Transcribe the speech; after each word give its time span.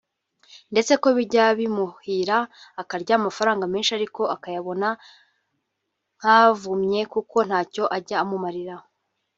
ndetse 0.71 0.93
ko 1.01 1.07
bijya 1.17 1.45
bimuhira 1.59 2.37
akarya 2.81 3.13
amafaranga 3.19 3.63
menshi 3.73 3.91
ariko 3.97 4.21
akayabona 4.35 4.87
nk’avumye 6.17 7.01
kuko 7.13 7.37
ntacyo 7.47 7.83
ajya 7.97 8.17
amumarira 8.23 8.75